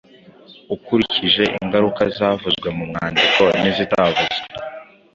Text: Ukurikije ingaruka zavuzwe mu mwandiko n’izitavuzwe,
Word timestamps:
Ukurikije 0.75 1.43
ingaruka 1.59 2.01
zavuzwe 2.17 2.67
mu 2.77 2.83
mwandiko 2.89 3.41
n’izitavuzwe, 3.61 4.41